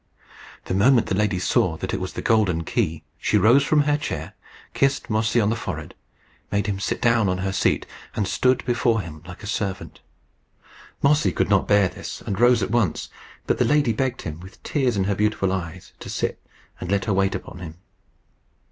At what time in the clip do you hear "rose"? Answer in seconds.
3.37-3.63, 12.39-12.63